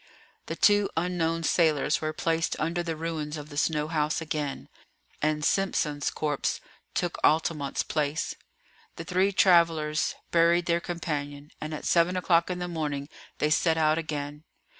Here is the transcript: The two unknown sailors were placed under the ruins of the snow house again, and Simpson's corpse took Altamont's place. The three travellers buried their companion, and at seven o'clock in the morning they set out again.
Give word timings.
The 0.47 0.55
two 0.55 0.89
unknown 0.97 1.43
sailors 1.43 2.01
were 2.01 2.11
placed 2.11 2.55
under 2.59 2.81
the 2.81 2.95
ruins 2.95 3.37
of 3.37 3.49
the 3.49 3.55
snow 3.57 3.87
house 3.87 4.19
again, 4.19 4.67
and 5.21 5.45
Simpson's 5.45 6.09
corpse 6.09 6.59
took 6.95 7.19
Altamont's 7.23 7.83
place. 7.83 8.33
The 8.95 9.03
three 9.03 9.31
travellers 9.31 10.15
buried 10.31 10.65
their 10.65 10.81
companion, 10.81 11.51
and 11.61 11.71
at 11.71 11.85
seven 11.85 12.17
o'clock 12.17 12.49
in 12.49 12.57
the 12.57 12.67
morning 12.67 13.09
they 13.37 13.51
set 13.51 13.77
out 13.77 13.99
again. 13.99 14.43